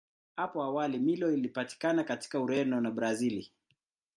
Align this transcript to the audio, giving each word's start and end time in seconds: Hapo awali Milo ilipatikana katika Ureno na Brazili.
Hapo 0.35 0.63
awali 0.63 0.99
Milo 0.99 1.31
ilipatikana 1.31 2.03
katika 2.03 2.39
Ureno 2.39 2.81
na 2.81 2.91
Brazili. 2.91 3.51